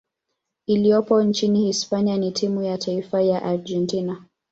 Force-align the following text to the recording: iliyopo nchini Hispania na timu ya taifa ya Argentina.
iliyopo 0.65 1.23
nchini 1.23 1.65
Hispania 1.65 2.17
na 2.17 2.31
timu 2.31 2.63
ya 2.63 2.77
taifa 2.77 3.21
ya 3.21 3.43
Argentina. 3.43 4.25